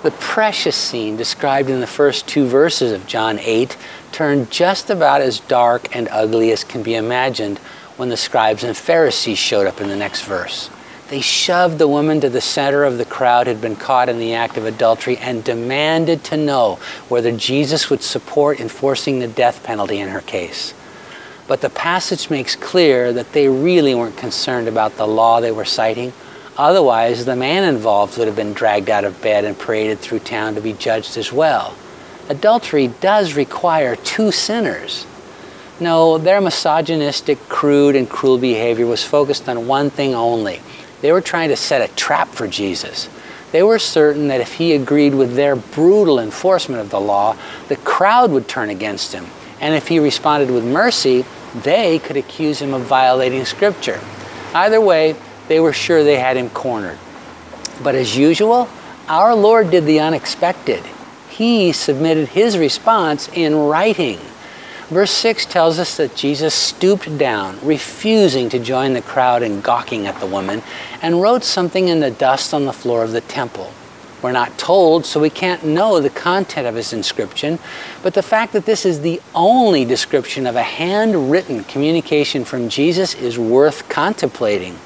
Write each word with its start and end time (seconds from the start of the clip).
The 0.00 0.12
precious 0.12 0.76
scene 0.76 1.16
described 1.16 1.68
in 1.68 1.80
the 1.80 1.86
first 1.86 2.28
two 2.28 2.46
verses 2.46 2.92
of 2.92 3.08
John 3.08 3.40
8 3.40 3.76
turned 4.12 4.48
just 4.48 4.90
about 4.90 5.22
as 5.22 5.40
dark 5.40 5.94
and 5.94 6.08
ugly 6.12 6.52
as 6.52 6.62
can 6.62 6.84
be 6.84 6.94
imagined 6.94 7.58
when 7.96 8.08
the 8.08 8.16
scribes 8.16 8.62
and 8.62 8.76
Pharisees 8.76 9.38
showed 9.38 9.66
up 9.66 9.80
in 9.80 9.88
the 9.88 9.96
next 9.96 10.22
verse. 10.22 10.70
They 11.08 11.20
shoved 11.20 11.78
the 11.78 11.88
woman 11.88 12.20
to 12.20 12.30
the 12.30 12.40
center 12.40 12.84
of 12.84 12.96
the 12.96 13.04
crowd 13.04 13.48
who 13.48 13.54
had 13.54 13.60
been 13.60 13.74
caught 13.74 14.08
in 14.08 14.20
the 14.20 14.34
act 14.34 14.56
of 14.56 14.66
adultery 14.66 15.16
and 15.16 15.42
demanded 15.42 16.22
to 16.24 16.36
know 16.36 16.78
whether 17.08 17.32
Jesus 17.32 17.90
would 17.90 18.02
support 18.02 18.60
enforcing 18.60 19.18
the 19.18 19.26
death 19.26 19.64
penalty 19.64 19.98
in 19.98 20.10
her 20.10 20.20
case. 20.20 20.74
But 21.48 21.60
the 21.60 21.70
passage 21.70 22.30
makes 22.30 22.54
clear 22.54 23.12
that 23.12 23.32
they 23.32 23.48
really 23.48 23.96
weren't 23.96 24.16
concerned 24.16 24.68
about 24.68 24.96
the 24.96 25.08
law 25.08 25.40
they 25.40 25.50
were 25.50 25.64
citing 25.64 26.12
Otherwise, 26.58 27.24
the 27.24 27.36
man 27.36 27.62
involved 27.62 28.18
would 28.18 28.26
have 28.26 28.36
been 28.36 28.52
dragged 28.52 28.90
out 28.90 29.04
of 29.04 29.22
bed 29.22 29.44
and 29.44 29.56
paraded 29.56 30.00
through 30.00 30.18
town 30.18 30.56
to 30.56 30.60
be 30.60 30.72
judged 30.72 31.16
as 31.16 31.32
well. 31.32 31.74
Adultery 32.28 32.88
does 33.00 33.34
require 33.34 33.94
two 33.94 34.32
sinners. 34.32 35.06
No, 35.78 36.18
their 36.18 36.40
misogynistic, 36.40 37.38
crude, 37.48 37.94
and 37.94 38.10
cruel 38.10 38.38
behavior 38.38 38.86
was 38.86 39.04
focused 39.04 39.48
on 39.48 39.68
one 39.68 39.88
thing 39.88 40.16
only. 40.16 40.60
They 41.00 41.12
were 41.12 41.20
trying 41.20 41.50
to 41.50 41.56
set 41.56 41.88
a 41.88 41.94
trap 41.94 42.28
for 42.30 42.48
Jesus. 42.48 43.08
They 43.52 43.62
were 43.62 43.78
certain 43.78 44.26
that 44.28 44.40
if 44.40 44.54
he 44.54 44.74
agreed 44.74 45.14
with 45.14 45.36
their 45.36 45.54
brutal 45.54 46.18
enforcement 46.18 46.80
of 46.80 46.90
the 46.90 47.00
law, 47.00 47.36
the 47.68 47.76
crowd 47.76 48.32
would 48.32 48.48
turn 48.48 48.68
against 48.68 49.12
him. 49.12 49.26
And 49.60 49.74
if 49.76 49.86
he 49.86 50.00
responded 50.00 50.50
with 50.50 50.64
mercy, 50.64 51.24
they 51.54 52.00
could 52.00 52.16
accuse 52.16 52.60
him 52.60 52.74
of 52.74 52.82
violating 52.82 53.44
Scripture. 53.44 54.00
Either 54.52 54.80
way, 54.80 55.14
they 55.48 55.60
were 55.60 55.72
sure 55.72 56.04
they 56.04 56.18
had 56.18 56.36
him 56.36 56.50
cornered. 56.50 56.98
But 57.82 57.94
as 57.94 58.16
usual, 58.16 58.68
our 59.08 59.34
Lord 59.34 59.70
did 59.70 59.86
the 59.86 60.00
unexpected. 60.00 60.84
He 61.30 61.72
submitted 61.72 62.28
his 62.28 62.58
response 62.58 63.28
in 63.28 63.56
writing. 63.56 64.18
Verse 64.88 65.10
6 65.10 65.46
tells 65.46 65.78
us 65.78 65.96
that 65.98 66.16
Jesus 66.16 66.54
stooped 66.54 67.18
down, 67.18 67.58
refusing 67.62 68.48
to 68.48 68.58
join 68.58 68.94
the 68.94 69.02
crowd 69.02 69.42
in 69.42 69.60
gawking 69.60 70.06
at 70.06 70.18
the 70.18 70.26
woman, 70.26 70.62
and 71.02 71.20
wrote 71.20 71.44
something 71.44 71.88
in 71.88 72.00
the 72.00 72.10
dust 72.10 72.54
on 72.54 72.64
the 72.64 72.72
floor 72.72 73.02
of 73.02 73.12
the 73.12 73.20
temple. 73.20 73.72
We're 74.22 74.32
not 74.32 74.58
told, 74.58 75.06
so 75.06 75.20
we 75.20 75.30
can't 75.30 75.64
know 75.64 76.00
the 76.00 76.10
content 76.10 76.66
of 76.66 76.74
his 76.74 76.92
inscription, 76.92 77.58
but 78.02 78.14
the 78.14 78.22
fact 78.22 78.52
that 78.52 78.66
this 78.66 78.84
is 78.84 79.00
the 79.00 79.20
only 79.34 79.84
description 79.84 80.46
of 80.46 80.56
a 80.56 80.62
handwritten 80.62 81.64
communication 81.64 82.44
from 82.44 82.68
Jesus 82.68 83.14
is 83.14 83.38
worth 83.38 83.88
contemplating. 83.88 84.76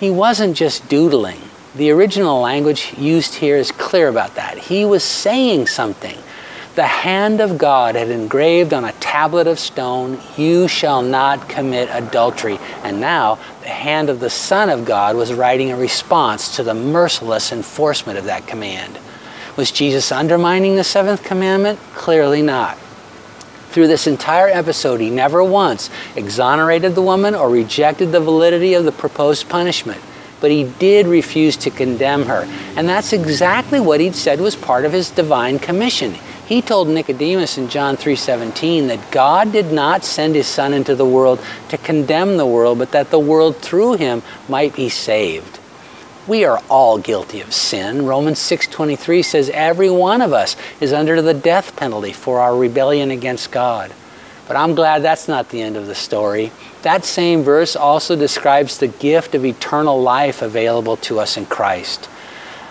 He 0.00 0.10
wasn't 0.10 0.56
just 0.56 0.88
doodling. 0.88 1.40
The 1.74 1.90
original 1.90 2.40
language 2.40 2.94
used 2.96 3.34
here 3.34 3.56
is 3.56 3.72
clear 3.72 4.08
about 4.08 4.36
that. 4.36 4.58
He 4.58 4.84
was 4.84 5.02
saying 5.02 5.66
something. 5.66 6.16
The 6.74 6.86
hand 6.86 7.40
of 7.40 7.56
God 7.56 7.94
had 7.94 8.10
engraved 8.10 8.74
on 8.74 8.84
a 8.84 8.92
tablet 8.92 9.46
of 9.46 9.60
stone, 9.60 10.20
You 10.36 10.66
shall 10.66 11.02
not 11.02 11.48
commit 11.48 11.88
adultery. 11.92 12.58
And 12.82 13.00
now 13.00 13.38
the 13.62 13.68
hand 13.68 14.10
of 14.10 14.18
the 14.18 14.30
Son 14.30 14.68
of 14.68 14.84
God 14.84 15.14
was 15.14 15.32
writing 15.32 15.70
a 15.70 15.76
response 15.76 16.56
to 16.56 16.64
the 16.64 16.74
merciless 16.74 17.52
enforcement 17.52 18.18
of 18.18 18.24
that 18.24 18.48
command. 18.48 18.98
Was 19.56 19.70
Jesus 19.70 20.10
undermining 20.10 20.74
the 20.74 20.82
seventh 20.82 21.22
commandment? 21.22 21.78
Clearly 21.94 22.42
not. 22.42 22.76
Through 23.74 23.88
this 23.88 24.06
entire 24.06 24.46
episode, 24.46 25.00
he 25.00 25.10
never 25.10 25.42
once 25.42 25.90
exonerated 26.14 26.94
the 26.94 27.02
woman 27.02 27.34
or 27.34 27.50
rejected 27.50 28.12
the 28.12 28.20
validity 28.20 28.74
of 28.74 28.84
the 28.84 28.92
proposed 28.92 29.48
punishment. 29.48 30.00
But 30.40 30.52
he 30.52 30.62
did 30.78 31.08
refuse 31.08 31.56
to 31.56 31.70
condemn 31.70 32.26
her. 32.26 32.48
And 32.76 32.88
that's 32.88 33.12
exactly 33.12 33.80
what 33.80 33.98
he'd 33.98 34.14
said 34.14 34.40
was 34.40 34.54
part 34.54 34.84
of 34.84 34.92
his 34.92 35.10
divine 35.10 35.58
commission. 35.58 36.14
He 36.46 36.62
told 36.62 36.86
Nicodemus 36.86 37.58
in 37.58 37.68
John 37.68 37.96
3:17 37.96 38.86
that 38.86 39.10
God 39.10 39.50
did 39.50 39.72
not 39.72 40.04
send 40.04 40.36
his 40.36 40.46
son 40.46 40.72
into 40.72 40.94
the 40.94 41.04
world 41.04 41.40
to 41.70 41.76
condemn 41.76 42.36
the 42.36 42.46
world, 42.46 42.78
but 42.78 42.92
that 42.92 43.10
the 43.10 43.18
world 43.18 43.56
through 43.56 43.94
him 43.94 44.22
might 44.48 44.76
be 44.76 44.88
saved. 44.88 45.58
We 46.26 46.46
are 46.46 46.62
all 46.70 46.96
guilty 46.96 47.42
of 47.42 47.52
sin. 47.52 48.06
Romans 48.06 48.38
6:23 48.38 49.22
says 49.22 49.50
every 49.52 49.90
one 49.90 50.22
of 50.22 50.32
us 50.32 50.56
is 50.80 50.90
under 50.90 51.20
the 51.20 51.34
death 51.34 51.76
penalty 51.76 52.14
for 52.14 52.40
our 52.40 52.56
rebellion 52.56 53.10
against 53.10 53.50
God. 53.50 53.92
But 54.48 54.56
I'm 54.56 54.74
glad 54.74 55.02
that's 55.02 55.28
not 55.28 55.50
the 55.50 55.60
end 55.60 55.76
of 55.76 55.86
the 55.86 55.94
story. 55.94 56.50
That 56.80 57.04
same 57.04 57.42
verse 57.42 57.76
also 57.76 58.16
describes 58.16 58.78
the 58.78 58.88
gift 58.88 59.34
of 59.34 59.44
eternal 59.44 60.00
life 60.00 60.40
available 60.40 60.96
to 60.98 61.20
us 61.20 61.36
in 61.36 61.44
Christ. 61.44 62.06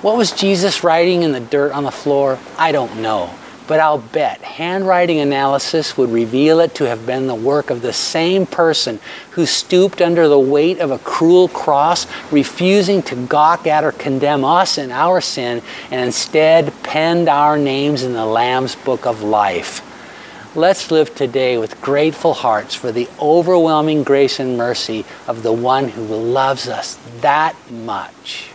What 0.00 0.16
was 0.16 0.32
Jesus 0.32 0.82
writing 0.82 1.22
in 1.22 1.32
the 1.32 1.40
dirt 1.40 1.72
on 1.72 1.84
the 1.84 1.90
floor? 1.90 2.38
I 2.58 2.72
don't 2.72 2.96
know. 2.96 3.30
But 3.66 3.80
I'll 3.80 3.98
bet 3.98 4.42
handwriting 4.42 5.20
analysis 5.20 5.96
would 5.96 6.10
reveal 6.10 6.60
it 6.60 6.74
to 6.74 6.86
have 6.86 7.06
been 7.06 7.26
the 7.26 7.34
work 7.34 7.70
of 7.70 7.80
the 7.80 7.94
same 7.94 8.44
person 8.44 9.00
who 9.30 9.46
stooped 9.46 10.02
under 10.02 10.28
the 10.28 10.38
weight 10.38 10.80
of 10.80 10.90
a 10.90 10.98
cruel 10.98 11.48
cross, 11.48 12.06
refusing 12.30 13.02
to 13.04 13.16
gawk 13.16 13.66
at 13.66 13.82
or 13.82 13.92
condemn 13.92 14.44
us 14.44 14.76
in 14.76 14.90
our 14.92 15.22
sin, 15.22 15.62
and 15.90 16.00
instead 16.02 16.74
penned 16.82 17.28
our 17.28 17.56
names 17.56 18.02
in 18.02 18.12
the 18.12 18.26
Lamb's 18.26 18.76
book 18.76 19.06
of 19.06 19.22
life. 19.22 19.80
Let's 20.56 20.92
live 20.92 21.14
today 21.14 21.58
with 21.58 21.80
grateful 21.80 22.34
hearts 22.34 22.76
for 22.76 22.92
the 22.92 23.08
overwhelming 23.18 24.04
grace 24.04 24.38
and 24.38 24.56
mercy 24.56 25.04
of 25.26 25.42
the 25.42 25.52
one 25.52 25.88
who 25.88 26.02
loves 26.04 26.68
us 26.68 26.96
that 27.22 27.56
much. 27.70 28.53